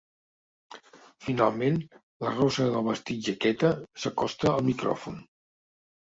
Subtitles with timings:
[1.25, 1.75] Finalment,
[2.25, 3.69] la rossa del vestit jaqueta
[4.05, 5.21] s'acosta al micròfon.